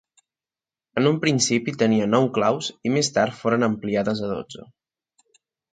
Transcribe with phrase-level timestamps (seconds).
[1.01, 4.71] En un principi tenia nou claus i més tard foren ampliades a dotze.